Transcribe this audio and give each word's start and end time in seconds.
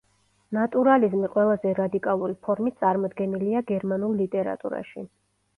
ნატურალიზმი 0.57 1.29
ყველაზე 1.35 1.75
რადიკალური 1.81 2.37
ფორმით 2.47 2.81
წარმოდგენილია 2.85 3.63
გერმანულ 3.73 4.21
ლიტერატურაში. 4.23 5.07